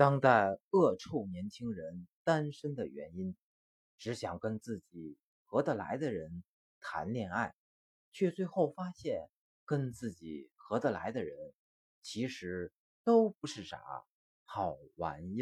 [0.00, 3.36] 当代恶臭年轻人单身的原因
[3.98, 6.42] 只想跟自己合得来的人
[6.80, 7.54] 谈恋爱
[8.10, 9.28] 却最后发现
[9.66, 11.52] 跟自己合得来的人
[12.00, 12.72] 其实
[13.04, 13.78] 都不是啥
[14.46, 15.38] 好玩意儿。